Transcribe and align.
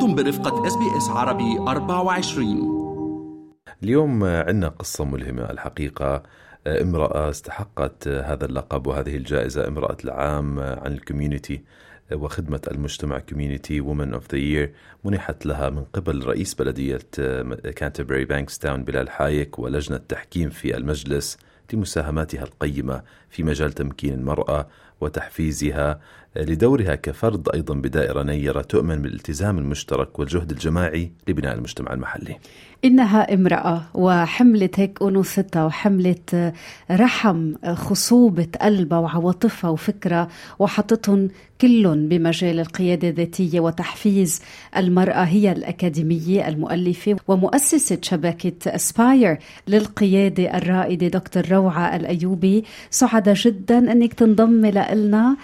أنتم 0.00 0.14
برفقة 0.14 0.66
SBS 0.66 1.08
عربي 1.08 1.58
24 1.58 3.64
اليوم 3.82 4.24
عندنا 4.24 4.68
قصة 4.68 5.04
ملهمة. 5.04 5.50
الحقيقة 5.50 6.22
امرأة 6.66 7.30
استحقت 7.30 8.08
هذا 8.08 8.44
اللقب 8.44 8.86
وهذه 8.86 9.16
الجائزة 9.16 9.68
امرأة 9.68 9.96
العام 10.04 10.58
عن 10.58 10.92
ال 10.92 10.99
community 10.99 11.62
وخدمة 12.12 12.60
المجتمع 12.70 13.18
community 13.18 13.80
woman 13.80 14.14
of 14.14 14.32
the 14.32 14.38
year 14.38 14.72
منحت 15.04 15.46
لها 15.46 15.70
من 15.70 15.84
قبل 15.84 16.26
رئيس 16.26 16.54
بلدية 16.54 16.98
كانتربري 17.76 18.24
بانكستاون 18.24 18.84
بلال 18.84 19.10
حايك 19.10 19.58
ولجنة 19.58 20.00
تحكيم 20.08 20.50
في 20.50 20.76
المجلس 20.76 21.38
لمساهماتها 21.72 22.42
القيمة 22.42 23.02
في 23.30 23.42
مجال 23.42 23.72
تمكين 23.72 24.14
المرأة. 24.14 24.68
وتحفيزها 25.00 26.00
لدورها 26.36 26.94
كفرد 26.94 27.48
أيضا 27.54 27.74
بدائرة 27.74 28.22
نيرة 28.22 28.62
تؤمن 28.62 29.02
بالالتزام 29.02 29.58
المشترك 29.58 30.18
والجهد 30.18 30.50
الجماعي 30.50 31.12
لبناء 31.28 31.54
المجتمع 31.54 31.92
المحلي. 31.92 32.36
إنها 32.84 33.34
امرأة 33.34 33.82
وحملت 33.94 34.80
هيك 34.80 35.02
أنوثتها 35.02 35.64
وحملت 35.64 36.52
رحم 36.90 37.54
خصوبة 37.74 38.48
قلبها 38.62 38.98
وعواطفها 38.98 39.70
وفكرها 39.70 40.28
وحطتهم 40.58 41.28
كلهم 41.60 42.08
بمجال 42.08 42.60
القيادة 42.60 43.08
الذاتية 43.08 43.60
وتحفيز 43.60 44.42
المرأة 44.76 45.24
هي 45.24 45.52
الأكاديمية 45.52 46.48
المؤلفة 46.48 47.16
ومؤسسة 47.28 47.98
شبكة 48.02 48.74
أسباير 48.74 49.38
للقيادة 49.68 50.58
الرائدة 50.58 51.08
دكتور 51.08 51.48
روعة 51.50 51.96
الأيوبي. 51.96 52.64
سعيدة 52.90 53.34
جدا 53.36 53.92
أنك 53.92 54.14
تنضمي 54.14 54.70
لنا 54.94 55.36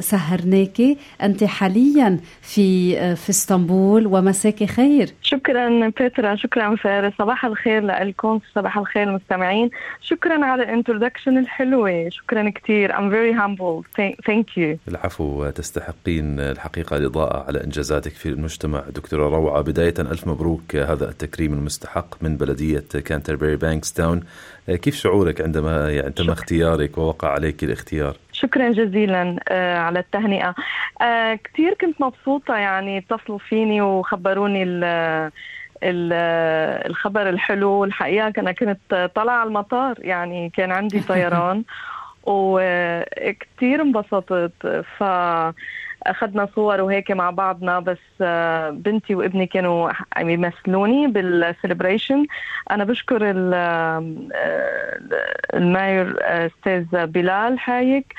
سهرناكي. 0.00 0.98
أنت 1.22 1.44
حاليا 1.44 2.18
في 2.42 2.96
في 3.16 3.30
إسطنبول 3.30 4.06
ومساك 4.06 4.64
خير. 4.64 5.08
شكرا 5.22 5.88
بيترا 5.88 6.36
شكرا 6.36 6.76
فارس. 6.76 7.12
صباح 7.18 7.44
الخير 7.44 7.86
لكم 7.86 8.40
صباح 8.54 8.78
الخير 8.78 9.02
المستمعين 9.02 9.70
شكرا 10.00 10.44
على 10.44 10.62
ال 10.62 10.68
introduction 10.68 11.38
الحلوة. 11.38 12.08
شكرا 12.08 12.50
كثير 12.50 12.92
I'm 12.92 13.10
very 13.10 13.34
humble. 13.34 13.84
Thank 14.30 14.46
you. 14.56 14.76
العفو 14.88 15.50
تستحقين 15.50 16.40
الحقيقة 16.40 16.96
الإضاءة 16.96 17.46
على 17.46 17.64
إنجازاتك 17.64 18.12
في 18.12 18.28
المجتمع. 18.28 18.84
دكتورة 18.94 19.28
روعة 19.28 19.62
بداية 19.62 19.94
ألف 19.98 20.26
مبروك. 20.26 20.76
هذا 20.76 21.08
التكريم 21.08 21.52
المستحق 21.52 22.22
من 22.22 22.36
بلدية 22.36 22.84
كانتربري 23.04 23.56
بانكستاون 23.56 24.20
كيف 24.68 24.96
شعورك 24.96 25.40
عندما 25.40 25.90
يعني 25.90 26.10
تم 26.10 26.30
اختيارك 26.30 26.98
ووقع 26.98 27.28
عليك 27.28 27.64
الاختيار؟ 27.64 28.16
شكرا 28.36 28.72
جزيلا 28.72 29.36
على 29.78 29.98
التهنئة. 29.98 30.54
كثير 31.44 31.74
كنت 31.80 32.00
مبسوطة 32.00 32.56
يعني 32.56 32.98
اتصلوا 32.98 33.38
فيني 33.38 33.80
وخبروني 33.80 34.64
الخبر 36.86 37.28
الحلو. 37.28 37.84
الحقيقة 37.84 38.32
أنا 38.38 38.52
كنت 38.52 39.10
طالعة 39.14 39.34
على 39.34 39.48
المطار 39.48 39.94
يعني 39.98 40.50
كان 40.56 40.72
عندي 40.72 41.00
طيران 41.12 41.64
وكتير 42.26 43.82
انبسطت. 43.82 44.84
ف 44.98 45.02
أخذنا 46.10 46.48
صور 46.54 46.80
وهيك 46.80 47.10
مع 47.10 47.30
بعضنا 47.30 47.80
بس 47.80 47.98
بنتي 48.70 49.14
وابني 49.14 49.46
كانوا 49.46 49.90
عم 50.16 50.28
يمثلوني 50.30 51.06
بال 51.06 51.25
celebration 51.25 52.26
أنا 52.70 52.84
بشكر 52.84 53.18
ال 55.54 55.64
mayor 55.64 56.16
أستاذ 56.20 57.06
بلال 57.06 57.58
حايك. 57.58 58.14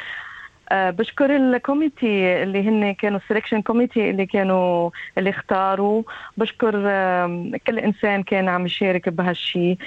بشكر 0.71 1.35
الكوميتي 1.35 2.43
اللي 2.43 2.69
هن 2.69 2.93
كانوا 2.93 3.19
ال 3.19 3.23
selection 3.23 3.61
committee 3.61 4.09
اللي 4.09 4.25
كانوا 4.25 4.89
اللي 5.17 5.29
اختاروا. 5.29 6.03
بشكر 6.37 6.71
كل 7.67 7.79
إنسان 7.79 8.23
كان 8.23 8.47
عم 8.49 8.65
يشارك 8.65 9.09
بهالشيء 9.09 9.77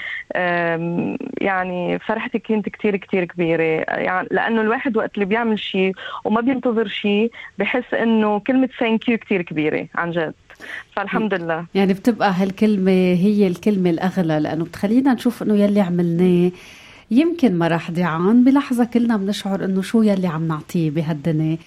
يعني 1.41 1.99
فرحتي 1.99 2.39
كانت 2.39 2.69
كتير 2.69 2.97
كتير 2.97 3.25
كبيرة. 3.25 3.63
يعني 3.89 4.29
لأنه 4.31 4.61
الواحد 4.61 4.97
وقت 4.97 5.15
اللي 5.15 5.25
بيعمل 5.25 5.59
شيء 5.59 5.93
وما 6.25 6.41
بينتظر 6.41 6.89
شيء 6.89 7.31
بحس 7.59 7.95
إنه 7.95 8.39
كلمة 8.39 8.69
thank 8.81 9.09
you 9.09 9.19
كتير 9.19 9.43
كبيرة 9.43 9.87
عن 9.95 10.11
جد. 10.11 10.35
فالحمد 10.97 11.35
لله. 11.35 11.67
يعني 11.75 11.93
بتبقى 11.93 12.33
هالكلمة 12.37 12.91
هي 12.93 13.47
الكلمة 13.47 13.91
الأغلى 13.91 14.41
لأنه 14.41 14.65
بتخلينا 14.65 15.15
نشوف 15.15 15.43
إنه 15.43 15.57
يلي 15.57 15.81
عملناه 15.81 16.51
يمكن 17.11 17.59
ما 17.59 17.69
راح 17.69 17.91
ضيعان 17.91 18.45
بلحظة 18.45 18.85
كلنا 18.85 19.17
بنشعر 19.17 19.65
إنه 19.65 19.83
شو 19.83 20.03
يلي 20.03 20.27
عم 20.27 20.49
نعطيه 20.49 20.91
بهالدنيا. 20.91 21.59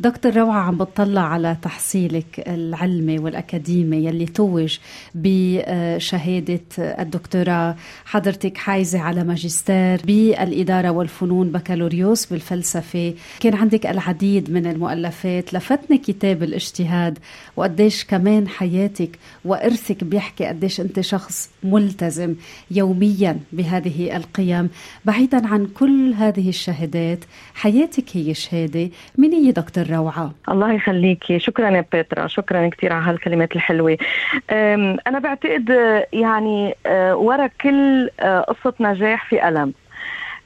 دكتور 0.00 0.36
روعة 0.36 0.60
عم 0.60 0.78
بتطلع 0.78 1.20
على 1.20 1.56
تحصيلك 1.62 2.44
العلمي 2.46 3.18
والأكاديمي 3.18 3.96
يلي 3.96 4.26
توج 4.26 4.78
بشهادة 5.14 6.60
الدكتوراه. 6.78 7.76
حضرتك 8.04 8.56
حايزة 8.56 9.00
على 9.00 9.24
ماجستير 9.24 10.00
بالإدارة 10.04 10.90
والفنون 10.90 11.48
بكالوريوس 11.48 12.26
بالفلسفة. 12.26 13.14
كان 13.40 13.54
عندك 13.54 13.86
العديد 13.86 14.50
من 14.50 14.66
المؤلفات. 14.66 15.54
لفتني 15.54 15.98
كتاب 15.98 16.42
الاجتهاد 16.42 17.18
وقديش 17.56 18.04
كمان 18.04 18.48
حياتك 18.48 19.18
وإرثك 19.44 20.04
بيحكي 20.04 20.44
قديش 20.44 20.80
أنت 20.80 21.00
شخص 21.00 21.50
ملتزم 21.62 22.34
يوميا 22.70 23.38
بهذه 23.52 24.16
القيم. 24.16 24.68
بعيدا 25.04 25.46
عن 25.46 25.66
كل 25.66 26.14
هذه 26.14 26.48
الشهادات 26.48 27.18
حياتك 27.54 28.04
هي 28.12 28.34
شهادة. 28.34 28.90
من 29.18 29.32
هي 29.32 29.52
دكتور 29.52 29.89
روعة 29.92 30.32
الله 30.48 30.72
يخليكي 30.72 31.38
شكرا 31.38 31.70
يا 31.70 31.84
بيترا. 31.92 32.26
شكرا 32.26 32.68
كثير 32.68 32.92
على 32.92 33.04
هالكلمات 33.04 33.56
الحلوة. 33.56 33.98
أنا 35.06 35.18
بعتقد 35.18 35.70
يعني 36.12 36.74
ورا 37.12 37.46
كل 37.46 38.10
قصة 38.48 38.74
نجاح 38.80 39.28
في 39.28 39.48
ألم. 39.48 39.72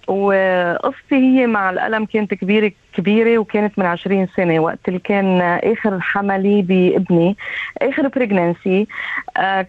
وقصتي 0.09 1.15
هي 1.15 1.47
مع 1.47 1.71
الألم 1.71 2.05
كانت 2.05 2.35
كبيرة 2.35 2.73
كبيرة 2.97 3.39
وكانت 3.39 3.79
من 3.79 3.87
عشرين 3.87 4.29
سنة 4.37 4.61
وقت 4.61 4.79
اللي 4.89 4.99
كان 4.99 5.41
آخر 5.43 6.01
حملي 6.01 6.63
بابني 6.63 7.37
آخر 7.83 8.09
pregnancy 8.09 8.87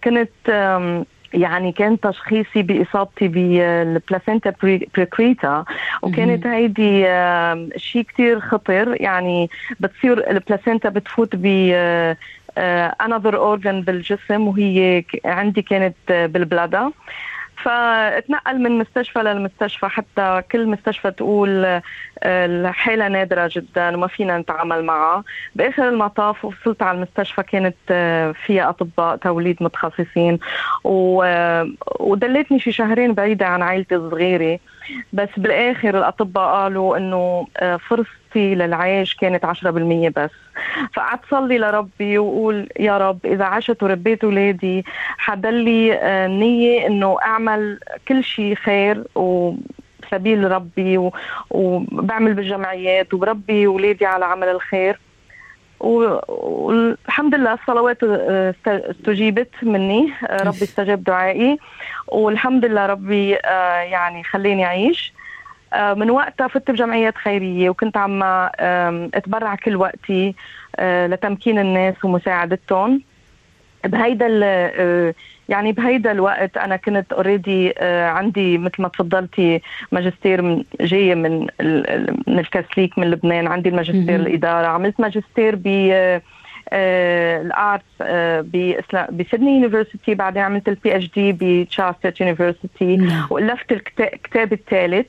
كنت 0.04 0.30
يعني 1.34 1.72
كان 1.72 2.00
تشخيصي 2.00 2.62
بإصابتي 2.62 3.28
بال 3.28 3.53
placenta 3.53 4.54
percreta 4.96 5.66
وكانت 6.02 6.48
هيدي 6.48 7.02
شيء 7.80 8.02
كتير 8.02 8.40
خطر. 8.40 9.02
يعني 9.02 9.50
بتصير 9.80 10.30
ال 10.30 10.37
placenta 10.37 10.90
بتفوت 10.90 11.36
ب 11.36 11.46
another 12.58 13.38
organ 13.38 13.82
بالجسم 13.82 14.48
وهي 14.48 15.04
عندي 15.26 15.62
كانت 15.62 15.96
بال 16.08 16.25
bladder. 16.25 16.92
فاتنقل 17.66 18.62
من 18.62 18.78
مستشفى 18.78 19.20
للمستشفى 19.20 19.88
حتى 19.88 20.42
كل 20.52 20.68
مستشفى 20.68 21.12
تقول 21.12 21.82
الحالة 22.24 23.08
نادرة 23.08 23.50
جدا 23.54 23.96
وما 23.96 24.08
فينا 24.08 24.38
نتعامل 24.38 24.86
معها. 24.86 25.24
بآخر 25.56 25.90
المطاف 25.90 26.46
وصلت 26.46 26.82
على 26.82 26.98
المستشفى 26.98 27.44
كانت 27.44 27.76
فيها 28.46 28.70
أطباء 28.70 29.16
توليد 29.16 29.58
متخصصين 29.62 30.40
ودلتني 32.00 32.60
شي 32.60 32.72
شهرين 32.72 33.14
بعيدة 33.14 33.48
عن 33.48 33.62
عائلتي 33.62 33.96
الصغيرة. 33.96 34.60
بس 35.14 35.30
بالآخر 35.38 35.98
الأطباء 35.98 36.54
قالوا 36.54 36.98
إنه 36.98 37.48
فرصتي 37.78 38.56
للعيش 38.56 39.16
كانت 39.16 39.46
10% 39.46 40.10
بس. 40.16 40.30
فقعدت 40.94 41.22
صلي 41.32 41.58
لربي 41.58 42.18
وقول 42.18 42.70
يا 42.80 42.98
رب 42.98 43.26
إذا 43.26 43.46
عشت 43.46 43.84
وربيت 43.84 44.24
أولادي 44.24 44.86
حضلي 45.18 46.00
نية 46.28 46.88
إنه 46.88 47.18
أعمل 47.26 47.80
كل 48.08 48.24
شيء 48.24 48.56
خير 48.56 49.04
و 49.16 49.54
سبيل 50.12 50.52
ربي 50.52 50.98
و... 50.98 51.14
وبعمل 51.50 52.34
بالجمعيات 52.34 53.14
وبربي 53.14 53.66
أولادي 53.68 54.06
على 54.06 54.26
عمل 54.26 54.48
الخير. 54.48 55.00
والحمد 55.80 57.36
لله 57.36 57.54
الصلوات 57.54 57.98
استجيبت 58.68 59.52
مني 59.64 60.14
ربي 60.32 60.64
استجاب 60.64 61.04
دعائي. 61.04 61.58
والحمد 62.08 62.66
لله 62.66 62.86
ربي 62.86 63.30
يعني 63.92 64.24
خليني 64.24 64.66
أعيش. 64.66 65.14
من 65.76 66.10
وقتها 66.10 66.48
فت 66.48 66.72
بجمعيات 66.72 67.16
خيرية 67.18 67.70
وكنت 67.70 67.98
عم 67.98 68.24
أتبرع 69.14 69.56
كل 69.56 69.76
وقتي 69.76 70.36
لتمكين 70.82 71.60
الناس 71.60 72.06
ومساعدتهم. 72.06 73.02
بهيدا 73.86 74.28
يعني 75.50 75.72
بهيدا 75.72 76.12
الوقت 76.12 76.58
أنا 76.58 76.76
كنت 76.76 77.14
already 77.14 77.74
عندي 77.82 78.58
مثل 78.58 78.82
ما 78.82 78.88
تفضلتي 78.88 79.62
ماجستير 79.92 80.64
جاية 80.82 81.16
من 81.16 81.40
من 82.28 82.40
الكاثوليك 82.40 83.00
من 83.00 83.12
لبنان 83.12 83.48
عندي 83.48 83.70
الماجستير 83.70 84.16
الإدارة 84.16 84.68
عملت 84.68 85.00
ماجستير 85.00 85.56
ب 85.56 85.68
ال 86.74 86.96
arts 86.96 87.86
ب 89.12 89.18
Sydney 89.18 89.52
University 89.56 90.16
بعدين 90.16 90.42
عملت 90.42 90.70
ال 90.70 90.96
PhD 90.96 91.12
ب 91.16 91.32
Charles 91.32 91.96
University 92.22 93.08
وألفت 93.30 93.72
الكتاب 93.72 94.54
الثالث 94.54 95.08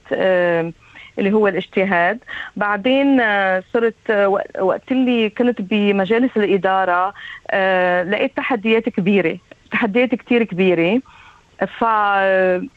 اللي 1.18 1.32
هو 1.32 1.48
الاجتهاد. 1.48 2.18
بعدين 2.56 3.20
آه، 3.20 3.62
صرت 3.72 4.10
آه، 4.10 4.28
وقت 4.60 4.92
اللي 4.92 5.30
كنت 5.30 5.62
بمجالس 5.62 6.36
الإدارة 6.36 7.14
آه، 7.50 8.02
لقيت 8.02 8.36
تحديات 8.36 8.88
كبيرة. 8.88 9.38
تحديات 9.70 10.14
كتير 10.14 10.42
كبيرة. 10.44 11.00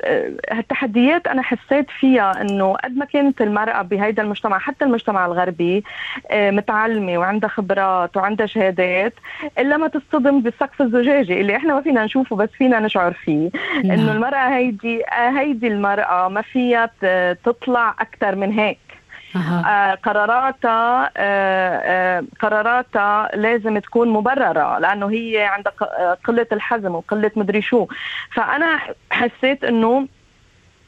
فالتحديات 0.10 1.28
أنا 1.28 1.42
حسيت 1.42 1.90
فيها 2.00 2.42
إنه 2.42 2.74
قد 2.74 2.98
ما 2.98 3.06
كانت 3.06 3.42
المرأة 3.42 3.82
بهيدا 3.82 4.24
المجتمع 4.24 4.60
حتى 4.60 4.86
المجتمع 4.86 5.26
الغربي 5.26 5.84
متعلمة 6.34 7.18
وعندها 7.18 7.50
خبرات 7.50 8.18
وعندها 8.18 8.46
شهادات 8.46 9.14
إلا 9.60 9.78
ما 9.78 9.88
تصطدم 9.88 10.42
بالسقف 10.42 10.82
الزجاجي 10.82 11.42
اللي 11.42 11.56
إحنا 11.56 11.74
ما 11.74 11.82
فينا 11.82 12.06
نشوفه 12.06 12.36
بس 12.36 12.50
فينا 12.50 12.80
نشعر 12.80 13.14
فيه. 13.14 13.50
نعم. 13.84 13.92
إنه 14.00 14.12
المرأة 14.12 14.56
هيدي 14.58 15.04
هيدي 15.12 15.68
المرأة 15.68 16.28
ما 16.30 16.42
فيها 16.42 16.90
تطلع 17.34 17.96
أكثر 18.00 18.36
من 18.36 18.52
هيك. 18.52 18.80
آه 19.36 19.96
قراراتها 19.96 21.12
آه 21.18 21.82
آه 21.86 22.24
قراراتها 22.40 23.30
لازم 23.36 23.80
تكون 23.80 24.10
مبررة 24.10 24.80
لأنه 24.80 25.12
هي 25.12 25.44
عندها 25.44 25.74
قلة 26.24 26.48
الحزم 26.52 26.96
وقلة 26.96 27.32
مدري 27.36 27.62
شو. 27.62 27.88
فأنا 28.34 28.80
حسيت 29.12 29.64
إنه 29.64 30.08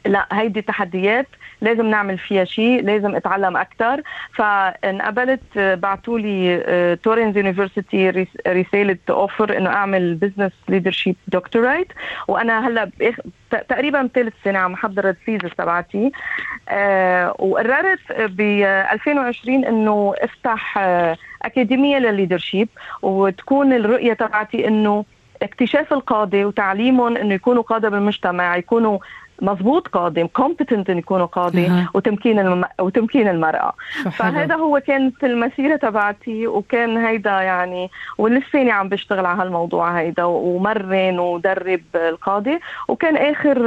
لا 0.06 0.27
هيدي 0.31 0.62
تحديات 0.62 1.27
لازم 1.62 1.86
نعمل 1.86 2.18
فيها 2.18 2.44
شيء 2.44 2.83
لازم 2.83 3.15
اتعلم 3.15 3.57
أكثر 3.57 4.01
فانقبلت 4.33 5.42
بعثوا 5.57 6.19
لي 6.19 6.98
Torrens 7.03 7.38
University 7.38 8.27
رسالة 8.48 8.98
offer 9.09 9.57
إنه 9.57 9.69
أعمل 9.69 10.15
business 10.15 10.51
leadership 10.69 11.15
doctorate 11.27 11.88
وأنا 12.27 12.68
هلأ 12.68 12.89
تقريبا 13.69 14.09
ثالث 14.15 14.33
سنة 14.44 14.59
عم 14.59 14.74
احضر 14.74 15.09
ال 15.09 15.15
thesis 15.15 15.49
تبعتي. 15.57 16.12
أه 16.69 17.36
وقررت 17.39 18.00
ب 18.12 18.42
2020 18.42 19.65
إنه 19.65 20.13
أفتح 20.18 20.77
اكاديميه 21.42 21.98
لل 21.97 22.09
leadership 22.09 22.69
وتكون 23.01 23.74
الرؤية 23.74 24.13
تبعتي 24.13 24.68
إنه 24.68 25.06
اكتشاف 25.42 25.94
القاده 25.94 26.45
وتعليمهم 26.48 27.18
إنه 27.18 27.33
يكونوا 27.33 27.63
قادة 27.63 27.89
بالمجتمع 27.89 28.57
يكونوا 28.57 29.00
مضبوط 29.41 29.88
قادة 29.88 30.27
competent 30.27 30.89
إن 30.89 30.97
يكونوا 30.97 31.25
قادة 31.25 31.67
أه. 31.67 31.88
وتمكين 31.93 32.39
الم... 32.39 32.65
وتمكين 32.79 33.27
المرأة. 33.27 33.73
فهذا 34.11 34.55
هو 34.55 34.79
كانت 34.79 35.23
المسيرة 35.23 35.75
تبعتي 35.75 36.47
وكان 36.47 36.97
هيدا 36.97 37.41
يعني 37.41 37.89
ولساني 38.17 38.71
عم 38.71 38.89
بشتغل 38.89 39.25
على 39.25 39.41
هالموضوع 39.41 39.99
هيدا 39.99 40.23
ومرن 40.23 41.19
ودرب 41.19 41.81
القاضي. 41.95 42.59
وكان 42.88 43.17
آخر 43.17 43.59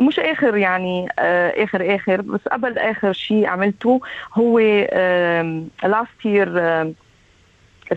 مش 0.00 0.18
آخر 0.18 0.56
يعني 0.56 1.08
آخر 1.18 1.94
آخر 1.94 2.20
بس 2.20 2.40
قبل 2.52 2.78
آخر 2.78 3.12
شيء 3.12 3.46
عملته 3.46 4.00
هو 4.34 4.58
لاست 5.84 6.24
يير 6.24 6.48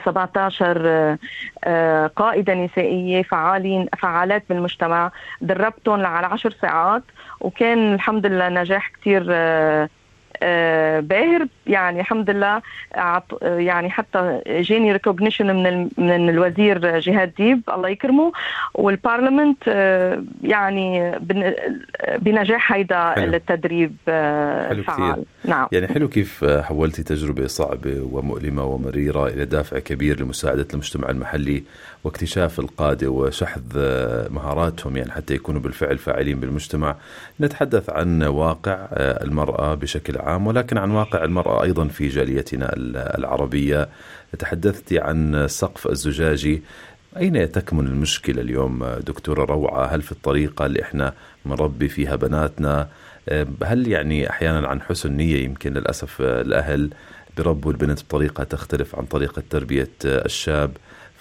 17 0.06 1.18
آه، 1.63 2.07
قائدة 2.07 2.54
نسائية 2.54 3.24
فعالين 3.24 3.88
فعالات 4.00 4.44
بالمجتمع 4.50 5.12
دربتهم 5.42 6.06
على 6.06 6.28
10 6.28 6.54
ساعات 6.62 7.04
وكان 7.39 7.94
الحمد 7.94 8.25
لله 8.25 8.50
نجاح 8.50 8.92
كثير 9.01 9.25
آه، 9.30 9.89
باهر. 11.01 11.48
يعني 11.68 12.00
الحمد 12.00 12.30
لله 12.30 12.62
يعني 13.44 13.89
حتى 13.89 14.42
جاني 14.48 14.92
recognition 14.92 15.56
من 15.63 15.89
من 15.98 16.30
الوزير 16.30 17.00
جهاد 17.00 17.31
ديب 17.38 17.62
الله 17.74 17.89
يكرمه. 17.89 18.31
وال 18.74 18.88
parliament 18.88 19.57
آه، 19.68 20.24
يعني 20.44 21.12
بنجاح 22.19 22.74
هيدا 22.74 23.10
حلو. 23.12 23.34
التدريب 23.34 23.95
آه، 24.07 24.69
حلو 24.69 24.84
فعال. 24.84 25.12
كثير. 25.13 25.24
نعم. 25.45 25.68
يعني 25.72 25.88
حلو 25.88 26.07
كيف 26.07 26.45
حولتي 26.45 27.04
تجربة 27.04 27.48
صعبة 27.48 28.07
ومؤلمة 28.12 28.63
ومريرة 28.66 29.28
إلى 29.28 29.45
دافع 29.45 29.80
كبير 29.80 30.22
لمساعدة 30.22 30.68
المجتمع 30.74 31.10
المحلي 31.10 31.63
واكتشاف 32.04 32.60
القادة 32.60 33.07
وشحذ 33.07 33.62
مهاراتهم 34.30 34.98
يعني 34.98 35.12
حتى 35.12 35.33
يكونوا 35.33 35.62
بالفعل 35.62 35.98
فاعلين 35.98 36.40
بالمجتمع. 36.40 36.95
نتحدث 37.42 37.90
عن 37.90 38.24
واقع 38.24 38.88
المرأة 38.98 39.75
بشكل 39.75 40.18
عام 40.18 40.26
ولكن 40.35 40.77
عن 40.77 40.91
واقع 40.91 41.24
المرأة 41.24 41.63
أيضا 41.63 41.88
في 41.88 42.07
جاليتنا 42.07 42.69
العربية. 43.18 43.89
تحدثت 44.39 44.94
عن 44.94 45.35
السقف 45.35 45.88
الزجاجي. 45.88 46.62
أين 47.18 47.51
تكمن 47.51 47.88
المشكلة 47.88 48.41
اليوم 48.41 48.85
دكتورة 48.85 49.45
روعة؟ 49.45 49.85
هل 49.85 50.01
في 50.01 50.12
الطريقة 50.12 50.65
اللي 50.65 50.81
إحنا 50.81 51.13
نربي 51.45 51.88
فيها 51.88 52.15
بناتنا؟ 52.15 52.88
هل 53.63 53.88
يعني 53.88 54.29
أحيانا 54.29 54.68
عن 54.68 54.81
حسن 54.81 55.12
نية 55.12 55.44
يمكن 55.44 55.74
للأسف 55.74 56.21
الأهل؟ 56.21 56.89
بربوا 57.38 57.71
البنت 57.71 58.03
بطريقة 58.03 58.44
تختلف 58.44 58.95
عن 58.95 59.06
طريقة 59.06 59.44
تربية 59.50 59.89
الشاب. 60.06 60.71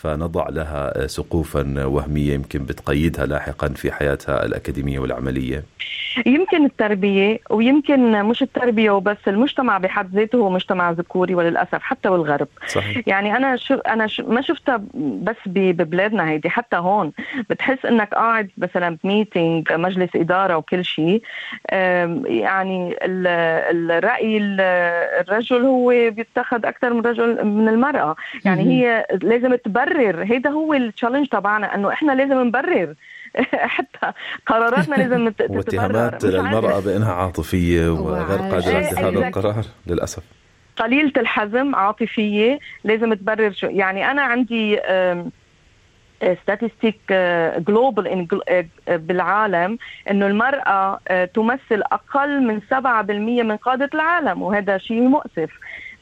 فنضع 0.06 0.49
لها 0.49 1.06
سقوفا 1.06 1.85
وهمية 1.85 2.35
يمكن 2.35 2.64
بتقيدها 2.64 3.26
لاحقا 3.26 3.69
في 3.69 3.93
حياتها 3.93 4.44
الأكاديمية 4.44 4.99
والعملية؟ 4.99 5.62
يمكن 6.26 6.64
التربية 6.64 7.38
ويمكن 7.50 8.23
مش 8.23 8.43
التربية 8.43 8.91
وبس 8.91 9.17
المجتمع 9.29 9.79
بحد 9.79 10.14
ذاته 10.14 10.38
هو 10.38 10.50
مجتمع 10.50 10.91
ذكوري 10.91 11.35
وللأسف 11.35 11.82
حتى 11.82 12.11
بالغرب 12.11 12.49
صحيح. 12.67 13.03
يعني 13.06 13.37
أنا 13.37 13.56
شو 13.56 13.75
أنا 13.75 14.06
شو 14.06 14.26
ما 14.26 14.41
شفتها 14.41 14.82
بس 14.94 15.37
ببلادنا 15.47 16.31
هيدي 16.31 16.50
حتى 16.50 16.76
هون. 16.76 17.12
بتحس 17.50 17.87
إنك 17.87 18.14
قاعد 18.14 18.50
مثلا 18.59 18.97
بميتينج 19.05 19.73
مجلس 19.73 20.11
إدارة 20.17 20.56
وكل 20.56 20.85
شيء. 20.85 21.23
يعني 22.25 22.97
الرأي 23.02 24.38
الرجل 25.20 25.62
هو 25.62 25.88
بيتخذ 25.88 26.67
أكثر 26.67 26.94
من 26.94 27.00
رجل 27.00 27.44
من 27.44 27.69
المرأة. 27.69 28.17
يعني 28.44 28.62
هي 28.62 29.06
لازم 29.23 29.55
تبرر 29.55 29.96
نبرر. 29.97 30.25
هيدا 30.25 30.51
هو 30.51 30.75
التشالنج 30.75 31.27
تبعنا 31.27 31.75
إنه 31.75 31.93
إحنا 31.93 32.13
لازم 32.13 32.43
نبرر. 32.43 32.95
حتى 33.77 34.13
قراراتنا 34.47 34.95
لازم 34.95 35.29
تتبرر. 35.29 35.57
واتهامات 35.57 36.25
للمرأة 36.25 36.81
بأنها 36.81 37.13
عاطفية 37.13 37.89
وغير 37.89 38.39
قادرة 38.39 38.77
على 38.77 38.89
اتخاذ 38.89 39.17
القرار 39.17 39.65
للأسف. 39.87 40.23
قليلة 40.77 41.13
الحزم 41.17 41.75
عاطفية 41.75 42.59
لازم 42.85 43.15
تبرر 43.15 43.51
شو. 43.51 43.67
يعني 43.67 44.11
أنا 44.11 44.23
عندي 44.23 44.81
statistic 46.43 47.12
global 47.59 48.27
بالعالم 48.89 49.79
إنه 50.11 50.27
المرأة 50.27 51.01
آه، 51.09 51.25
تمثل 51.25 51.83
أقل 51.93 52.43
من 52.43 52.61
7% 52.61 53.43
من 53.43 53.57
قادة 53.57 53.91
العالم 53.95 54.43
وهذا 54.43 54.79
شيء 54.79 55.01
مؤسف. 55.01 55.51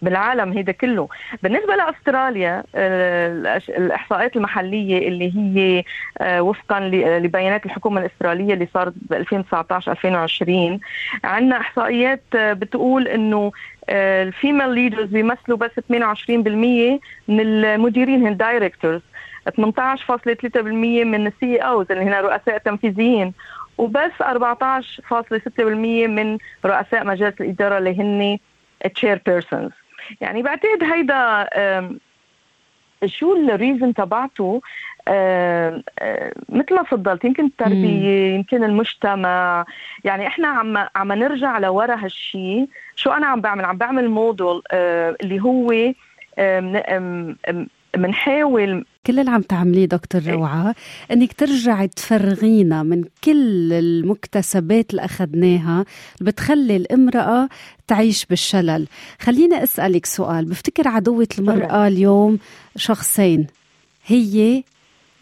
بالعالم 0.04 0.52
هيدا 0.52 0.72
كله. 0.72 1.08
بالنسبة 1.42 1.74
لأستراليا 1.76 2.62
آه، 2.74 3.60
الإحصاءات 3.68 4.36
المحلية 4.36 5.08
اللي 5.08 5.32
هي 5.36 5.84
آه، 6.20 6.42
وفقا 6.42 6.80
لبيانات 7.18 7.66
الحكومة 7.66 8.00
الأسترالية 8.00 8.54
اللي 8.54 8.68
صارت 8.74 8.94
ب 8.96 9.14
2019-2020 9.14 10.80
عندنا 11.24 11.60
إحصائيات 11.60 12.22
آه، 12.36 12.52
بتقول 12.52 13.08
إنه 13.08 13.52
ال 13.88 14.00
female 14.00 14.70
leaders 14.74 15.08
بيمثلوا 15.08 15.58
بس 15.58 15.70
28% 15.88 17.00
من 17.28 17.40
المديرين 17.40 18.26
هن 18.26 18.36
directors 18.36 19.00
18.3% 19.50 21.04
من 21.04 21.26
ال 21.26 21.56
CEOs 21.56 21.86
اللي 21.90 22.04
هنا 22.04 22.20
رؤساء 22.20 22.58
تنفيذيين 22.58 23.32
وبس 23.78 24.12
14.6% 24.22 25.60
من 26.08 26.38
رؤساء 26.64 27.04
مجالس 27.04 27.40
الإدارة 27.40 27.78
اللي 27.78 28.00
هن 28.00 28.38
chairpersons 28.94 29.70
يعني 30.20 30.42
بعتقد 30.42 30.84
هيدا 30.92 31.48
شو 33.06 33.36
الريزن 33.36 33.94
تبعته؟ 33.94 34.62
مثل 36.48 36.74
ما 36.74 36.82
فضلت 36.90 37.24
يمكن 37.24 37.44
التربية 37.44 38.34
يمكن 38.34 38.64
المجتمع. 38.64 39.64
يعني 40.04 40.26
إحنا 40.26 40.48
عم 40.48 40.76
عم 40.96 41.12
نرجع 41.12 41.58
لورا 41.58 41.94
هالشيء 41.94 42.68
شو 42.96 43.10
أنا 43.10 43.26
عم 43.26 43.40
بعمل؟ 43.40 43.64
عم 43.64 43.76
بعمل 43.78 44.08
موديل 44.08 44.62
اللي 44.72 45.40
هو 45.40 45.72
بنحاول 47.96 48.84
كل 49.06 49.20
اللي 49.20 49.30
عم 49.30 49.42
تعمليه 49.42 49.84
دكتور 49.84 50.20
إيه. 50.20 50.30
روعة 50.32 50.74
إنك 51.10 51.32
ترجعي 51.32 51.88
تفرغينا 51.88 52.82
من 52.82 53.04
كل 53.24 53.72
المكتسبات 53.72 54.90
اللي 54.90 55.04
أخذناها 55.04 55.84
اللي 56.20 56.30
بتخلي 56.32 56.76
الامرأة 56.76 57.48
تعيش 57.86 58.26
بالشلل 58.26 58.86
خليني 59.20 59.62
أسألك 59.62 60.06
سؤال 60.06 60.44
بفتكر 60.44 60.88
عدوة 60.88 61.28
المرأة 61.38 61.86
اليوم 61.86 62.38
شخصين 62.76 63.46
هي 64.06 64.62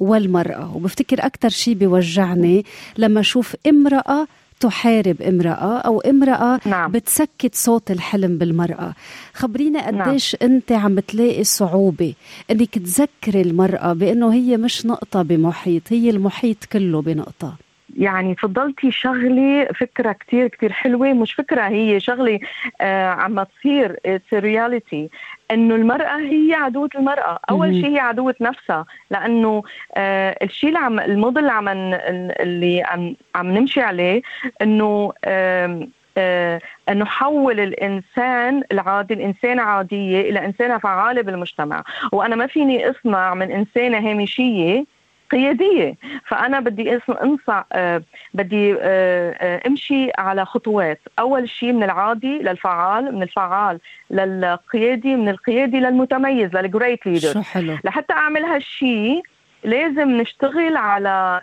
والمرأة 0.00 0.76
وبفتكر 0.76 1.26
أكثر 1.26 1.48
شيء 1.48 1.74
بيوجعني 1.74 2.64
لما 2.98 3.20
أشوف 3.20 3.56
امرأة 3.66 4.26
تحارب 4.62 5.22
امرأة 5.22 5.78
أو 5.78 6.00
امرأة 6.00 6.60
نعم. 6.66 6.90
بتسكت 6.92 7.54
صوت 7.54 7.90
الحلم 7.90 8.38
بالمرأة 8.38 8.94
خبرينا 9.34 9.90
نعم. 9.90 10.08
قديش 10.08 10.36
نعم. 10.42 10.52
أنت 10.52 10.72
عم 10.72 10.94
بتلاقي 10.94 11.44
صعوبة 11.44 12.14
أنك 12.50 12.78
تذكري 12.78 13.40
المرأة 13.40 13.92
بأنه 13.92 14.32
هي 14.32 14.56
مش 14.56 14.86
نقطة 14.86 15.22
بمحيط 15.22 15.82
هي 15.92 16.10
المحيط 16.10 16.64
كله 16.64 17.02
بنقطة 17.02 17.56
يعني 17.98 18.34
فضلتي 18.34 18.90
شغلي 18.90 19.68
فكرة 19.80 20.12
كتير 20.12 20.48
كتير 20.48 20.72
حلوة 20.72 21.12
مش 21.12 21.32
فكرة 21.32 21.62
هي 21.62 22.00
شغلة 22.00 22.40
آه 22.80 23.06
عم 23.06 23.42
تصير 23.42 23.96
رياليتي 24.34 25.08
إنه 25.54 25.74
المرأة 25.74 26.16
هي 26.18 26.54
عدوة 26.54 26.88
المرأة، 26.94 27.38
أول 27.50 27.74
شيء 27.74 27.94
هي 27.94 27.98
عدوة 27.98 28.34
نفسها 28.40 28.84
لأنه 29.10 29.62
آه 29.96 30.36
الشيء 30.42 30.68
اللي 30.68 30.78
عم 30.80 31.00
الموديل 31.00 31.38
اللي 31.38 31.52
عم 31.52 31.68
اللي 32.40 32.82
عم 32.82 33.14
عم 33.34 33.50
نمشي 33.50 33.80
عليه 33.80 34.22
إنه 34.62 35.12
آه 35.24 35.88
آه 36.18 36.60
أن 36.88 36.98
نحول 36.98 37.60
الإنسان 37.60 38.62
العادي 38.72 39.14
الإنسانة 39.14 39.62
عادية 39.62 40.20
إلى 40.20 40.44
إنسانة 40.44 40.78
فعالة 40.78 41.22
بالمجتمع 41.22 41.84
وأنا 42.12 42.36
ما 42.36 42.46
فيني 42.46 42.90
أصنع 42.90 43.34
من 43.34 43.50
إنسانة 43.52 44.10
هامشية 44.10 44.84
قيادية. 45.32 45.94
فأنا 46.26 46.60
بدي 46.60 46.98
إنصع 47.22 47.62
آه 47.72 48.02
بدي 48.34 48.74
آه 48.74 49.36
آه 49.40 49.60
أمشي 49.66 50.10
على 50.18 50.44
خطوات. 50.44 51.00
أول 51.18 51.48
شيء 51.48 51.72
من 51.72 51.82
العادي 51.82 52.38
للفعال 52.38 53.14
من 53.14 53.22
الفعال 53.22 53.78
للقيادي 54.10 55.16
من 55.16 55.28
القيادي 55.28 55.80
للمتميز 55.80 56.56
لل 56.56 56.70
great 56.70 57.06
leader 57.06 57.32
شو 57.32 57.42
حلو. 57.42 57.76
لحتى 57.84 58.12
أعمل 58.12 58.44
هالشيء 58.44 59.22
لازم 59.64 60.10
نشتغل 60.10 60.76
على 60.76 61.40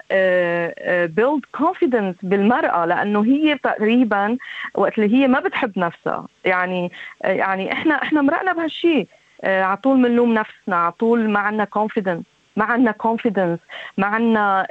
build 1.16 1.42
confidence 1.58 2.16
بالمرأة 2.24 2.86
لأنه 2.86 3.26
هي 3.26 3.58
تقريبا 3.58 4.38
وقت 4.76 5.00
اللي 5.00 5.16
هي 5.18 5.28
ما 5.28 5.40
بتحب 5.40 5.80
نفسها. 5.80 6.28
يعني 6.46 6.92
يعني 7.24 7.74
إحنا 7.74 8.04
إحنا 8.04 8.22
مرقنا 8.22 8.54
بهالشيء 8.54 9.08
على 9.44 9.78
طول 9.78 10.04
بنلوم 10.04 10.34
نفسنا 10.34 10.76
على 10.76 10.92
طول 10.92 11.30
ما 11.30 11.40
عندنا 11.40 11.66
confidence 11.66 12.24
ما 12.60 12.66
عندنا 12.66 12.92
confidence 12.92 13.60
ما 13.98 14.08
عندنا 14.08 14.68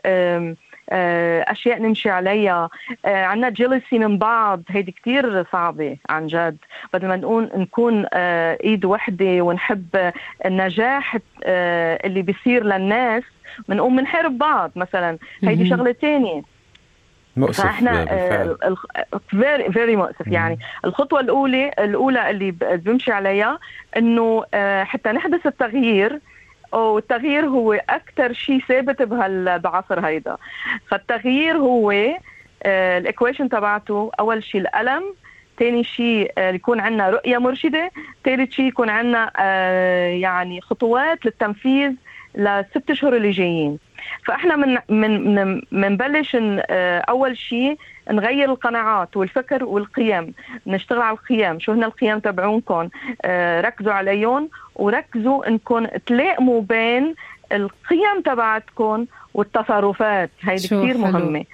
أشياء 1.50 1.82
نمشي 1.82 2.10
عليها 2.10 2.68
عندنا 3.04 3.50
jealousy 3.50 3.98
من 3.98 4.18
بعض. 4.18 4.62
هيدي 4.68 4.92
كتير 4.92 5.44
صعبة 5.52 5.96
عن 6.10 6.26
جد. 6.26 6.56
بدل 6.94 7.08
ما 7.08 7.16
نكون 7.16 7.50
نكون 7.54 8.06
إيد 8.64 8.84
وحدة 8.84 9.42
ونحب 9.42 10.12
النجاح 10.46 11.18
اللي 11.46 12.22
بيصير 12.22 12.64
للناس 12.64 13.22
بنقوم 13.68 13.96
بنحارب 13.96 14.38
بعض 14.38 14.70
مثلا. 14.76 15.18
هيدي 15.42 15.68
شغلة 15.68 15.92
ثانية 15.92 16.42
مؤسف 17.36 17.64
فإحنا 17.64 18.04
very 19.28 19.72
very 19.72 19.96
مؤسف. 19.96 20.26
يعني 20.26 20.58
الخطوة 20.84 21.20
الاولى 21.20 21.70
الأولى 21.78 22.30
اللي 22.30 22.50
بمشي 22.60 23.12
عليها 23.12 23.58
إنه 23.96 24.44
حتى 24.84 25.12
نحدث 25.12 25.46
التغيير 25.46 26.20
والتغيير 26.72 27.46
هو 27.46 27.72
أكثر 27.72 28.32
شيء 28.32 28.60
ثابت 28.60 29.02
بعصر 29.62 30.06
هيدا. 30.06 30.36
فالتغيير 30.88 31.56
هو 31.56 31.92
الايكويشن 32.66 33.48
تبعته 33.48 34.10
أول 34.20 34.44
شيء 34.44 34.60
الألم 34.60 35.14
ثاني 35.58 35.84
شيء 35.84 36.32
يكون 36.38 36.80
عندنا 36.80 37.10
رؤية 37.10 37.38
مرشدة 37.38 37.90
ثالث 38.24 38.52
شيء 38.52 38.66
يكون 38.66 38.90
عندنا 38.90 39.42
يعني 40.08 40.60
خطوات 40.60 41.26
للتنفيذ 41.26 41.92
لست 42.34 42.90
اشهر 42.90 43.16
اللي 43.16 43.30
جايين. 43.30 43.78
فإحنا 44.26 44.56
من 44.56 44.78
من 44.88 45.62
منبلش 45.72 46.36
أول 47.08 47.36
شيء 47.38 47.78
نغير 48.10 48.50
القناعات 48.50 49.16
والفكر 49.16 49.64
والقيم. 49.64 50.34
نشتغل 50.66 51.00
على 51.00 51.16
القيم. 51.16 51.60
شو 51.60 51.72
هن 51.72 51.84
القيم 51.84 52.18
تبعونكم؟ 52.18 52.88
ركزوا 53.60 53.92
عليهم 53.92 54.48
وركزوا 54.74 55.48
إنكم 55.48 55.86
تلائموا 55.86 56.62
بين 56.62 57.14
القيم 57.52 58.20
تبعتكم 58.24 59.06
والتصرفات. 59.34 60.30
هيدي 60.40 60.66
كثير 60.66 60.98
مهمة. 60.98 61.44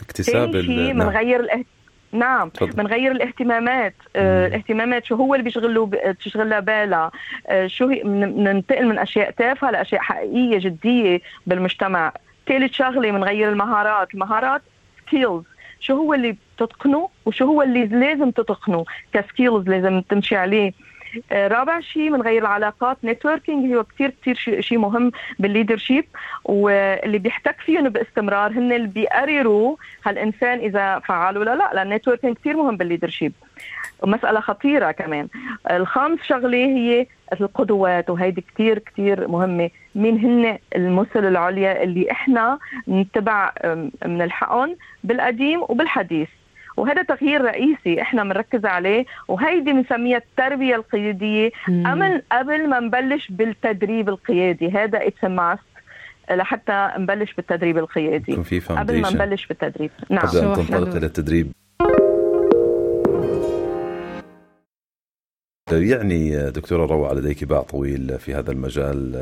اكتساب 0.00 0.60
شيء 0.60 0.92
بنغير 0.92 1.40
الاهت... 1.40 1.66
نعم 2.12 2.50
بنغير 2.60 3.12
الاهتمامات. 3.12 3.94
آه 4.16 4.46
الاهتمامات 4.46 5.04
شو 5.04 5.14
هو 5.14 5.34
اللي 5.34 5.44
بيشغل 5.44 5.86
بتشغلها 5.86 6.60
بالها 6.60 7.10
آه 7.46 7.66
شو 7.66 7.88
هي 7.88 8.02
ننتقل 8.02 8.86
من 8.86 8.98
أشياء 8.98 9.30
تافهة 9.30 9.70
لأشياء 9.70 10.00
حقيقية 10.00 10.58
جدية 10.58 11.20
بالمجتمع. 11.46 12.12
ثالث 12.46 12.72
شغلة 12.72 13.10
بنغير 13.10 13.48
المهارات. 13.48 14.14
المهارات 14.14 14.62
skills 15.06 15.42
شو 15.80 15.96
هو 15.96 16.14
اللي 16.14 16.36
بتتقنه 16.56 17.08
وشو 17.26 17.44
هو 17.44 17.62
اللي 17.62 17.86
لازم 17.86 18.30
تتقنه؟ 18.30 18.84
ك 19.12 19.20
skills 19.20 19.68
لازم 19.68 20.00
تمشي 20.00 20.36
عليه. 20.36 20.72
رابع 21.32 21.80
شيء 21.80 22.12
بنغير 22.12 22.42
العلاقات 22.42 22.96
networking 23.04 23.74
هو 23.74 23.84
كثير 23.84 24.12
كثير 24.22 24.60
شيء 24.60 24.78
مهم 24.78 25.12
بال 25.38 25.48
leadership. 25.48 26.04
واللي 26.44 27.18
بيحتك 27.18 27.56
فيهم 27.60 27.88
باستمرار 27.88 28.52
هن 28.52 28.72
اللي 28.72 28.88
بيقرروا 28.88 29.76
هالإنسان 30.06 30.58
إذا 30.58 30.98
فعال 30.98 31.38
ولا 31.38 31.54
لا 31.54 31.70
لأن 31.74 31.86
ال 31.86 31.90
networking 31.90 32.36
كثير 32.36 32.56
مهم 32.56 32.76
بال 32.76 32.85
leadership. 32.85 33.32
مسألة 34.04 34.40
خطيرة 34.40 34.90
كمان. 34.90 35.28
الخامس 35.70 36.18
شغلة 36.22 36.58
هي 36.58 37.06
القدوات 37.40 38.10
وهيدي 38.10 38.40
كتير 38.40 38.78
كتير 38.78 39.28
مهمة. 39.28 39.70
مين 39.94 40.18
هن 40.18 40.58
المثل 40.76 41.24
العليا 41.24 41.82
اللي 41.82 42.10
إحنا 42.10 42.58
نتبع 42.88 43.52
منلحقن 44.06 44.76
بالقديم 45.04 45.62
وبالحديث؟ 45.62 46.28
وهذا 46.78 47.02
تغيير 47.02 47.40
رئيسي 47.40 48.02
إحنا 48.02 48.24
بنركز 48.24 48.64
عليه 48.64 49.04
وهيدي 49.28 49.72
بنسميها 49.72 50.16
التربية 50.16 50.76
القيادية. 50.76 51.50
امن 51.68 52.20
قبل 52.32 52.68
ما 52.68 52.80
نبلش 52.80 53.30
بالتدريب 53.30 54.08
القيادي 54.08 54.70
هذا 54.70 55.06
it's 55.06 55.24
must 55.24 55.62
لحتى 56.30 56.90
نبلش 56.96 57.34
بالتدريب 57.34 57.78
القيادي. 57.78 58.36
قبل 58.68 59.00
ما 59.00 59.10
نبلش 59.10 59.46
بالتدريب. 59.46 59.90
نعم. 60.10 60.26
قبل 60.26 60.38
أن 60.38 60.54
تنطلق 60.54 60.96
إلى 60.96 61.06
التدريب. 61.06 61.52
يعني 65.72 66.50
دكتورة 66.50 66.86
روعة 66.86 67.12
لديك 67.12 67.44
باع 67.44 67.62
طويل 67.62 68.18
في 68.18 68.34
هذا 68.34 68.52
المجال 68.52 69.16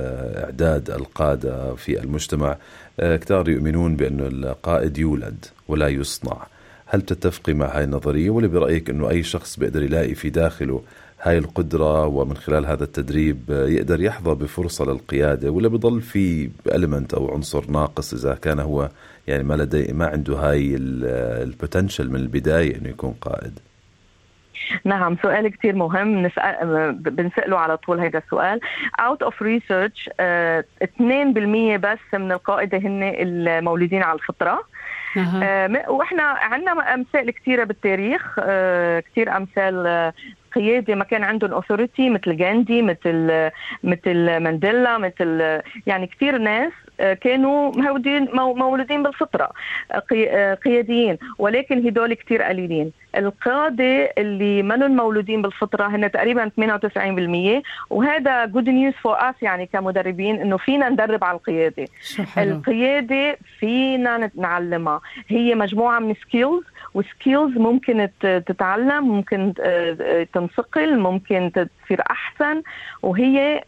إعداد 0.45 0.91
القادة 0.91 1.75
في 1.75 2.01
المجتمع. 2.01 2.57
كتار 2.99 3.49
يؤمنون 3.49 3.97
بأن 3.97 4.21
القائد 4.21 4.99
يولد 4.99 5.45
ولا 5.69 5.89
يصنع. 5.89 6.47
هل 6.87 7.03
تتفقي 7.03 7.55
مع 7.55 7.67
هاي 7.67 7.85
النظرية؟ 7.85 8.31
ولا 8.31 8.47
برأيك 8.47 8.91
أنه 8.91 9.11
أي 9.11 9.23
شخص 9.23 9.59
بيقدر 9.59 9.83
يلاقي 9.83 10.15
في 10.15 10.31
داخله 10.31 10.83
هاي 11.23 11.39
القدرة 11.39 12.07
ومن 12.07 12.37
خلال 12.37 12.67
هذا 12.67 12.85
التدريب 12.85 13.39
يقدر 13.51 14.01
يحظى 14.01 14.35
بفرصة 14.35 14.85
للقيادة؟ 14.85 15.51
ولا 15.51 15.69
بضل 15.69 16.01
في 16.01 16.51
ألمنت 16.75 17.15
أو 17.15 17.35
عنصر 17.35 17.71
ناقص 17.71 18.15
إذا 18.15 18.35
كان 18.35 18.61
هو 18.61 18.89
يعني 19.29 19.43
ما 19.43 19.55
لدي 19.55 19.93
ما 19.93 20.07
عنده 20.07 20.37
هاي 20.37 20.77
البوتنشل 21.43 22.11
من 22.11 22.17
البداية 22.17 22.77
أنه 22.77 22.89
يكون 22.89 23.15
قائد؟ 23.21 23.59
نعم 24.85 25.17
سؤال 25.23 25.49
كثير 25.49 25.75
مهم. 25.75 26.23
نسأل 26.27 26.93
بنسأله 26.93 27.59
على 27.59 27.77
طول 27.77 28.01
هذا 28.01 28.19
السؤال. 28.19 28.61
Of 29.01 29.35
research 29.35 30.09
uh, 30.09 30.85
2% 30.85 31.77
بس 31.77 31.99
من 32.15 32.33
القائدة 32.33 32.79
هن 32.79 33.03
المولودين 33.03 34.03
على 34.03 34.19
الفطرة 34.19 34.61
أه. 35.17 35.91
وإحنا 35.91 36.23
عندنا 36.23 36.95
أمثال 36.95 37.31
كثيرة 37.31 37.65
بالتاريخ 37.65 38.37
أه 38.39 39.01
كثير 39.01 39.37
أمثال 39.37 40.13
قياده 40.55 40.95
ما 40.95 41.05
كان 41.05 41.25
عندهم 41.25 41.53
اوثوريتي 41.53 42.11
مثل 42.11 42.37
جاندي 42.37 42.83
مثل 42.83 43.51
مثل 43.85 44.37
مانديلا 44.37 44.99
مثل 44.99 45.61
يعني 45.87 46.07
كثير 46.07 46.39
ناس 46.39 46.73
كانوا 46.99 47.73
مولودين 48.55 49.03
بالفطرة 49.03 49.51
قياديين 50.65 51.19
ولكن 51.39 51.87
هدول 51.87 52.15
كثير 52.15 52.43
قليلين 52.43 52.93
القاده 53.17 54.13
اللي 54.19 54.63
منهم 54.63 54.97
مولودين 54.97 55.43
بالفطره 55.43 55.87
هن 55.87 56.11
تقريبا 56.11 56.51
98% 57.61 57.63
وهذا 57.91 58.45
good 58.45 58.69
news 58.69 58.95
for 58.95 59.17
us 59.19 59.35
يعني 59.43 59.67
كمدربين 59.67 60.41
إنه 60.41 60.57
فينا 60.57 60.89
ندرب 60.89 61.25
على 61.25 61.37
القيادة. 61.37 61.87
القيادة 62.39 63.37
فينا 63.59 64.31
نعلمها 64.37 65.01
هي 65.29 65.55
مجموعة 65.55 65.99
من 65.99 66.15
skills 66.15 66.63
و 66.95 67.04
skills 67.04 67.59
ممكن 67.59 68.09
تتعلم 68.21 69.09
ممكن 69.09 69.53
تنصقل 70.33 70.99
ممكن 70.99 71.51
تصير 71.53 72.01
أحسن. 72.11 72.63
وهي 73.03 73.63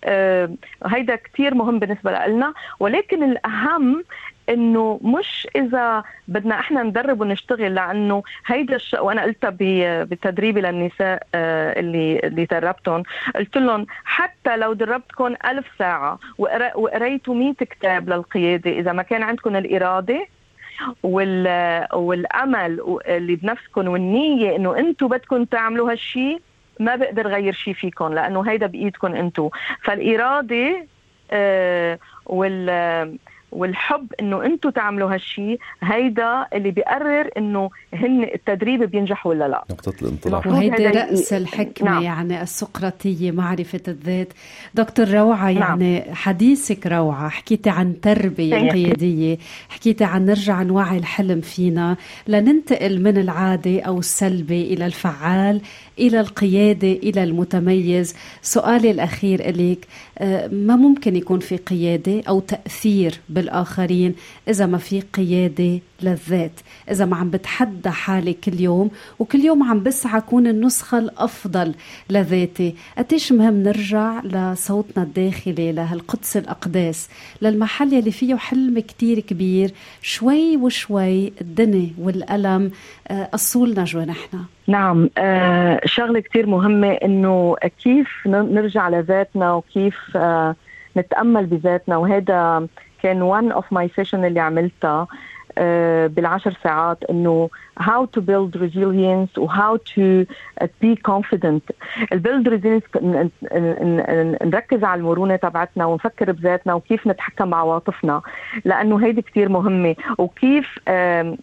هيدا 0.86 1.16
كثير 1.16 1.54
مهم 1.54 1.78
بالنسبة 1.78 2.26
لنا. 2.26 2.54
ولكن 2.80 3.22
الأهم 3.22 4.04
إنه 4.48 5.00
مش 5.02 5.48
إذا 5.56 6.02
بدنا 6.28 6.60
إحنا 6.60 6.82
ندرب 6.82 7.20
ونشتغل 7.20 7.74
لأنه 7.74 8.22
هيدا 8.46 8.76
الش... 8.76 8.94
وأنا 8.94 9.22
قلتها 9.22 9.56
بتدريبي 10.04 10.60
للنساء 10.60 11.26
اللي 11.34 12.18
اللي 12.24 12.44
دربتهم 12.44 13.02
قلت 13.34 13.56
لهم 13.58 13.86
حتى 14.04 14.56
لو 14.56 14.72
دربتكم 14.72 15.34
ألف 15.44 15.66
ساعة 15.78 16.18
وقريتوا 16.74 17.34
100 17.34 17.52
كتاب 17.52 18.08
للقيادة 18.08 18.70
إذا 18.70 18.92
ما 18.92 19.02
كان 19.02 19.22
عندكم 19.22 19.56
الإرادة 19.56 20.26
وال... 21.02 21.86
والأمل 21.94 22.98
اللي 23.06 23.36
بنفسكم 23.36 23.88
والنية 23.88 24.56
إنه 24.56 24.78
أنتم 24.78 25.08
بدكم 25.08 25.44
تعملوا 25.44 25.90
هالشيء 25.92 26.40
ما 26.80 26.96
بقدر 26.96 27.26
غير 27.28 27.52
شيء 27.52 27.74
فيكم 27.74 28.12
لأنه 28.14 28.50
هيدا 28.50 28.66
بإيدكم 28.66 29.14
أنتم 29.14 29.48
فالإرادة 29.82 30.86
آه 31.30 31.98
وال 32.26 33.18
والحب 33.52 34.06
إنه 34.20 34.44
أنتم 34.44 34.70
تعملوا 34.70 35.14
هالشيء 35.14 35.58
هيدا 35.82 36.46
اللي 36.52 36.70
بيقرر 36.70 37.30
إنه 37.36 37.70
هن 37.94 38.22
التدريب 38.22 38.82
بينجح 38.82 39.26
ولا 39.26 39.48
لا 39.48 39.64
نقطة 39.70 39.94
الانطلاق 40.02 40.46
وهيدي 40.46 40.86
رأس 40.86 41.32
الحكمة 41.32 41.90
نعم. 41.90 42.02
يعني 42.02 42.42
السقراطية 42.42 43.30
معرفة 43.30 43.80
الذات 43.88 44.32
دكتور 44.74 45.08
روعة 45.08 45.52
نعم. 45.52 45.58
يعني 45.58 45.98
نعم. 45.98 46.14
حديثك 46.14 46.86
روعة 46.86 47.28
حكيتي 47.28 47.70
عن 47.70 48.00
تربية 48.00 48.70
قيادية 48.70 49.38
حكيتي 49.68 50.04
عن 50.04 50.26
نرجع 50.26 50.62
نوعي 50.62 50.98
الحلم 50.98 51.40
فينا 51.40 51.96
لننتقل 52.26 53.02
من 53.02 53.18
العادة 53.18 53.80
أو 53.80 53.98
السلبي 53.98 54.74
إلى 54.74 54.86
الفعال 54.86 55.60
إلى 55.98 56.20
القيادة 56.20 56.92
إلى 56.92 57.24
المتميز 57.24 58.14
سؤالي 58.42 58.90
الأخير 58.90 59.40
إليك 59.40 59.86
آه، 60.18 60.46
ما 60.46 60.76
ممكن 60.76 61.16
يكون 61.16 61.38
في 61.38 61.56
قيادة 61.56 62.22
أو 62.28 62.40
تأثير 62.40 63.20
بالآخرين. 63.38 64.14
إذا 64.48 64.66
ما 64.66 64.78
في 64.78 65.00
قيادة 65.00 65.80
للذات 66.02 66.60
إذا 66.90 67.04
ما 67.04 67.16
عم 67.16 67.30
بتحدى 67.30 67.90
حالي 67.90 68.32
كل 68.32 68.60
يوم 68.60 68.90
وكل 69.18 69.40
يوم 69.40 69.62
عم 69.62 69.82
بسعى 69.82 70.18
أكون 70.18 70.46
النسخة 70.46 70.98
الأفضل 70.98 71.74
لذاتي. 72.10 72.74
قديش 72.98 73.32
مهم 73.32 73.62
نرجع 73.62 74.20
لصوتنا 74.24 75.02
الداخلي 75.02 75.72
لهالقدس 75.72 76.36
الأقداس 76.36 77.08
للمحل 77.42 77.92
يلي 77.92 78.10
فيه 78.10 78.36
حلم 78.36 78.78
كتير 78.80 79.20
كبير 79.20 79.70
شوي 80.02 80.56
وشوي 80.56 81.32
الدنيا 81.40 81.90
والألم 81.98 82.70
آه، 83.08 83.24
قصولنا 83.24 83.84
جوانحنا 83.84 84.44
نعم 84.68 85.10
آه 85.18 85.80
شغلة 85.84 86.20
كتير 86.20 86.46
مهمة 86.46 86.92
إنه 86.92 87.56
كيف 87.84 88.08
نرجع 88.26 88.88
لذاتنا 88.88 89.52
وكيف 89.54 90.16
آه 90.16 90.54
نتأمل 90.96 91.46
بذاتنا. 91.46 91.96
وهذا 91.96 92.66
كان 93.02 93.40
one 93.40 93.54
of 93.54 93.64
my 93.74 93.88
session 94.00 94.14
اللي 94.14 94.40
عملتها 94.40 95.06
آه 95.58 96.06
بالعشر 96.06 96.54
ساعات 96.64 97.04
إنه 97.10 97.50
how 97.80 98.06
to 98.16 98.20
build 98.20 98.60
resilience 98.60 99.38
و 99.38 99.48
how 99.48 99.76
to 99.94 100.26
be 100.82 100.96
confident. 101.10 101.62
البيلد 102.12 102.48
resilience 102.48 103.04
نركز 104.46 104.84
على 104.84 104.98
المرونة 104.98 105.36
تبعتنا 105.36 105.86
ونفكر 105.86 106.32
بذاتنا 106.32 106.74
وكيف 106.74 107.06
نتحكم 107.06 107.50
بعواطفنا 107.50 108.22
لأنه 108.64 109.04
هيدي 109.06 109.22
كثير 109.22 109.48
مهمة. 109.48 109.96
وكيف 110.18 110.78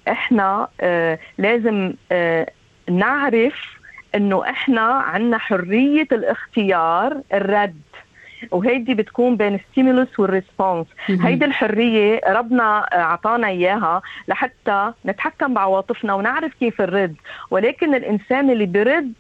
إحنا 0.07 0.67
آه، 0.81 1.19
لازم 1.38 1.93
آه، 2.12 2.47
نعرف 2.89 3.75
إنه 4.15 4.50
إحنا 4.50 4.81
عندنا 4.81 5.38
حرية 5.38 6.07
الاختيار 6.12 7.21
الرد. 7.33 7.75
وهيدي 8.51 8.93
بتكون 8.93 9.37
بين 9.37 9.55
الستيمولوس 9.55 10.19
والريسبونس. 10.19 10.87
هيدي 11.07 11.45
الحرية 11.45 12.21
ربنا 12.27 12.79
أعطانا 12.79 13.47
إياها 13.47 14.01
لحتى 14.27 14.91
نتحكم 15.05 15.53
بعواطفنا 15.53 16.13
ونعرف 16.13 16.53
كيف 16.59 16.81
نرد 16.81 17.15
ولكن 17.51 17.95
الإنسان 17.95 18.49
اللي 18.49 18.65
برد 18.65 19.13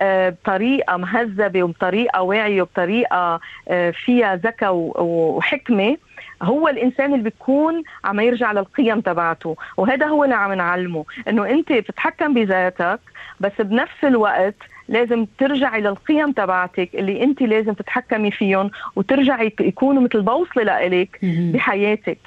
آه، 0.00 0.28
بطريقة 0.30 0.96
مهذبة 0.96 1.62
وبطريقة 1.62 2.22
واعية 2.22 2.62
وبطريقة 2.62 3.40
آه، 3.68 3.90
فيها 3.90 4.36
ذكاء 4.36 4.72
وحكمة 4.98 5.96
هو 6.42 6.68
الإنسان 6.68 7.12
اللي 7.12 7.24
بيكون 7.24 7.82
عم 8.04 8.20
يرجع 8.20 8.52
للقيم 8.52 9.00
تبعته. 9.00 9.56
وهذا 9.76 10.06
هو 10.06 10.24
اللي 10.24 10.34
عم 10.34 10.52
نعلمه 10.52 11.04
إنه 11.28 11.50
أنت 11.50 11.72
بتتحكم 11.72 12.34
بذاتك 12.34 13.00
بس 13.40 13.52
بنفس 13.60 14.04
الوقت 14.04 14.54
لازم 14.88 15.26
ترجعي 15.38 15.80
للقيم 15.80 16.32
تبعتك 16.32 16.90
اللي 16.94 17.22
أنت 17.22 17.42
لازم 17.42 17.72
تتحكمي 17.72 18.30
فيهم 18.30 18.70
وترجعي 18.96 19.52
يكونوا 19.60 20.02
مثل 20.02 20.22
بوصلة 20.22 20.62
لإلك 20.62 21.18
بحياتك. 21.22 22.18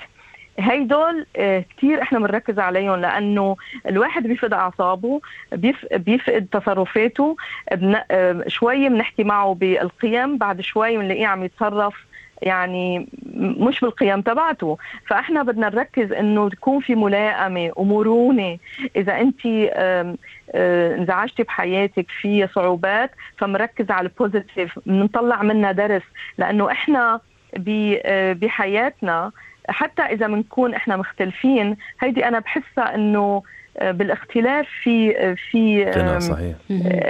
هيدول 0.60 1.26
آه، 1.36 1.66
كثير 1.78 2.02
إحنا 2.02 2.20
بنركز 2.20 2.60
عليهم 2.60 2.96
لأنه 2.96 3.56
الواحد 3.88 4.28
بيفقد 4.28 4.54
أعصابه 4.54 5.22
بيفقد 5.94 6.48
تصرفاته 6.52 7.36
آه، 8.12 8.44
شوي 8.48 8.90
بنحكي 8.90 9.24
معه 9.24 9.54
بالقيم 9.54 10.38
بعد 10.38 10.62
شوي 10.62 10.98
بنلاقيه 10.98 11.28
عم 11.28 11.44
يتصرف 11.44 11.96
يعني 12.42 13.08
مش 13.36 13.80
بالقيم 13.80 14.22
تبعته. 14.22 14.78
فإحنا 15.08 15.44
بدنا 15.44 15.70
نركز 15.70 16.12
إنه 16.12 16.50
تكون 16.50 16.80
في 16.80 16.96
ملائمة 16.96 17.72
ومرونة. 17.76 18.58
إذا 18.96 19.20
أنت 19.22 19.46
انزعجتي 20.56 21.44
بحياتك 21.44 22.06
في 22.22 22.48
صعوبات 22.56 23.12
فمركز 23.38 23.92
على 23.92 24.08
البوزيتيف 24.08 24.80
بنطلع 24.86 25.44
منها 25.44 25.72
درس. 25.72 26.04
لأنه 26.38 26.72
إحنا 26.72 27.20
بحياتنا 28.34 29.32
حتى 29.70 30.02
إذا 30.02 30.28
بنكون 30.28 30.74
إحنا 30.74 30.98
مختلفين 30.98 31.78
هيدي 32.00 32.28
أنا 32.28 32.40
بحسها 32.40 32.96
إنه 32.96 33.44
بالاختلاف 33.82 34.68
في 34.84 35.36
في 35.36 35.84
غنى 35.84 36.20
صحيح. 36.20 36.56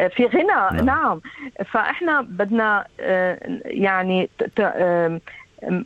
في 0.10 0.26
غنى. 0.26 0.44
نعم, 0.48 0.86
نعم. 0.86 1.22
فإحنا 1.66 2.22
بدنا 2.22 2.86
يعني 3.66 4.30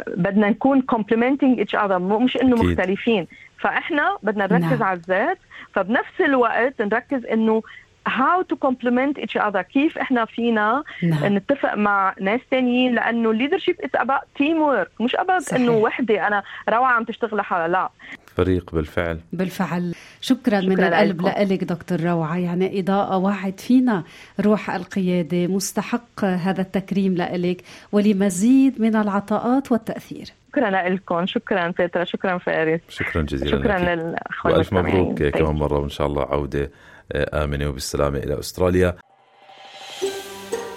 بدنا 0.08 0.50
نكون 0.50 0.84
complementing 0.92 1.64
each 1.64 1.80
other 1.80 1.92
مش 1.92 2.38
إنه. 2.38 2.56
مختلفين 2.56 3.28
فإحنا 3.58 4.18
بدنا 4.24 4.44
نركز 4.44 4.80
نعم. 4.80 4.84
على 4.84 5.00
الذات 5.00 5.38
فبنفس 5.74 6.22
الوقت 6.22 6.82
نركز 6.82 7.26
إنه 7.26 7.62
how 8.08 8.44
to 8.44 8.56
complement 8.68 9.18
each 9.24 9.38
other. 9.38 9.62
كيف 9.62 9.98
إحنا 9.98 10.26
فينا 10.26 10.84
نعم. 11.04 11.38
نتفق 11.38 11.76
مع 11.76 12.16
ناس 12.22 12.40
تانيين؟ 12.52 12.96
لأنه 12.96 13.34
leadership 13.34 13.86
is 13.86 14.00
about 14.02 14.24
teamwork 14.40 15.02
مش 15.02 15.16
about 15.16 15.54
إنه 15.54 15.72
وحدة 15.72 16.28
أنا 16.28 16.44
روعة 16.70 16.92
عم 16.92 17.04
تشتغل 17.04 17.38
لحالها 17.38 17.68
لا. 17.68 17.90
فريق 18.36 18.76
بالفعل. 18.76 19.20
بالفعل. 19.34 19.96
شكرا, 20.22 20.62
شكرا 20.62 20.76
من 20.76 20.84
القلب 20.84 21.22
لك 21.52 21.64
دكتور 21.64 22.02
روعة. 22.02 22.38
يعني 22.38 22.80
إضاءة 22.80 23.18
وعد 23.18 23.60
فينا 23.60 24.04
روح 24.42 24.70
القيادة 24.70 25.48
مستحق 25.48 26.24
هذا 26.24 26.62
التكريم 26.62 27.16
لك 27.16 27.62
ولمزيد 27.92 28.82
من 28.82 28.96
العطاءات 28.96 29.72
والتأثير. 29.72 30.28
شكرا 30.52 30.90
لكم. 30.90 31.26
شكرا 31.26 31.74
بيترا 31.78 32.04
شكرا 32.04 32.38
فارس. 32.38 32.82
شكرا 32.90 33.22
جزيلا 33.22 33.52
شكرا 33.52 33.96
للأخوان 33.96 34.54
وألف 34.54 34.74
مبروك. 34.74 35.24
كمان 35.24 35.56
مرة 35.56 35.80
وإن 35.80 35.90
شاء 35.90 36.08
الله 36.08 36.24
عودة 36.24 36.72
آمنة 37.16 37.68
وبالسلامة 37.70 38.18
إلى 38.18 38.40
أستراليا 38.40 38.96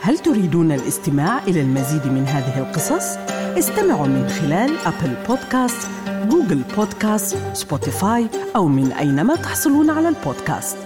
هل 0.01 0.19
تريدون 0.19 0.73
الاستماع 0.73 1.39
إلى 1.39 1.61
المزيد 1.61 2.07
من 2.07 2.25
هذه 2.27 2.59
القصص؟ 2.59 3.17
استمعوا 3.59 4.07
من 4.07 4.29
خلال 4.29 4.71
Apple 4.87 5.15
Podcast، 5.29 5.89
Google 6.29 6.63
Podcast، 6.77 7.37
Spotify 7.53 8.27
أو 8.57 8.69
من 8.69 8.93
أينما 8.93 9.35
تحصلون 9.37 9.91
على 9.91 10.09
البودكاست 10.09 10.86